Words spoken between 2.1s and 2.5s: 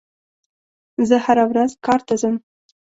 ځم.